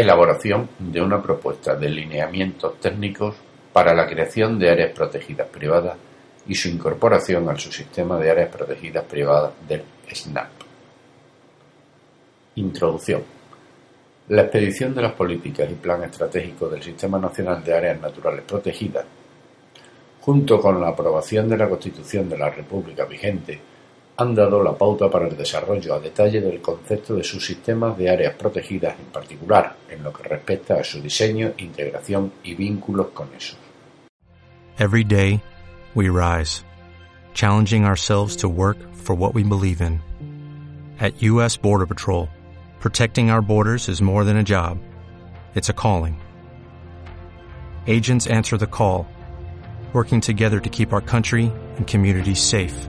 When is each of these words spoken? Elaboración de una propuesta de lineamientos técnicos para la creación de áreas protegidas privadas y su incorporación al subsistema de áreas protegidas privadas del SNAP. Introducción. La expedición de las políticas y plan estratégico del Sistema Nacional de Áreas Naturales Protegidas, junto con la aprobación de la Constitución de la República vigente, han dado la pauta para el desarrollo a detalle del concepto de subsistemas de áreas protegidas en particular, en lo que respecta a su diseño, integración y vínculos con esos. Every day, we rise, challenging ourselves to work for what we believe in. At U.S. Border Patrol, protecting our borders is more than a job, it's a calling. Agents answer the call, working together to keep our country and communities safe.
Elaboración 0.00 0.68
de 0.78 1.02
una 1.02 1.20
propuesta 1.20 1.74
de 1.74 1.88
lineamientos 1.88 2.78
técnicos 2.78 3.34
para 3.72 3.92
la 3.92 4.06
creación 4.06 4.56
de 4.56 4.70
áreas 4.70 4.92
protegidas 4.92 5.48
privadas 5.48 5.96
y 6.46 6.54
su 6.54 6.68
incorporación 6.68 7.48
al 7.48 7.58
subsistema 7.58 8.16
de 8.16 8.30
áreas 8.30 8.48
protegidas 8.48 9.04
privadas 9.06 9.54
del 9.66 9.82
SNAP. 10.08 10.50
Introducción. 12.54 13.24
La 14.28 14.42
expedición 14.42 14.94
de 14.94 15.02
las 15.02 15.14
políticas 15.14 15.68
y 15.68 15.74
plan 15.74 16.04
estratégico 16.04 16.68
del 16.68 16.80
Sistema 16.80 17.18
Nacional 17.18 17.64
de 17.64 17.74
Áreas 17.74 18.00
Naturales 18.00 18.44
Protegidas, 18.44 19.04
junto 20.20 20.60
con 20.60 20.80
la 20.80 20.90
aprobación 20.90 21.48
de 21.48 21.56
la 21.56 21.68
Constitución 21.68 22.28
de 22.28 22.38
la 22.38 22.50
República 22.50 23.04
vigente, 23.04 23.58
han 24.20 24.34
dado 24.34 24.62
la 24.64 24.76
pauta 24.76 25.08
para 25.08 25.28
el 25.28 25.36
desarrollo 25.36 25.94
a 25.94 26.00
detalle 26.00 26.40
del 26.40 26.60
concepto 26.60 27.14
de 27.14 27.22
subsistemas 27.22 27.96
de 27.96 28.10
áreas 28.10 28.34
protegidas 28.34 28.98
en 28.98 29.06
particular, 29.12 29.76
en 29.88 30.02
lo 30.02 30.12
que 30.12 30.24
respecta 30.24 30.74
a 30.74 30.82
su 30.82 31.00
diseño, 31.00 31.52
integración 31.58 32.32
y 32.42 32.56
vínculos 32.56 33.08
con 33.14 33.28
esos. 33.36 33.56
Every 34.76 35.04
day, 35.04 35.40
we 35.94 36.08
rise, 36.08 36.64
challenging 37.32 37.84
ourselves 37.84 38.36
to 38.36 38.48
work 38.48 38.76
for 38.94 39.14
what 39.14 39.34
we 39.34 39.44
believe 39.44 39.80
in. 39.80 40.00
At 41.00 41.22
U.S. 41.22 41.56
Border 41.56 41.86
Patrol, 41.86 42.28
protecting 42.80 43.30
our 43.30 43.40
borders 43.40 43.88
is 43.88 44.02
more 44.02 44.24
than 44.24 44.36
a 44.36 44.42
job, 44.42 44.78
it's 45.54 45.68
a 45.68 45.72
calling. 45.72 46.20
Agents 47.86 48.26
answer 48.26 48.56
the 48.56 48.66
call, 48.66 49.06
working 49.92 50.20
together 50.20 50.58
to 50.58 50.68
keep 50.68 50.92
our 50.92 51.00
country 51.00 51.52
and 51.76 51.86
communities 51.86 52.42
safe. 52.42 52.88